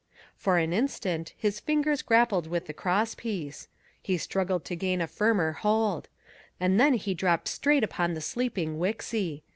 [0.35, 3.67] For an instant his fingers grappled with the cross piece;
[4.01, 6.09] he struggled to gain a firmer hold;
[6.59, 9.43] and then he dropped straight upon the sleeping Wixy.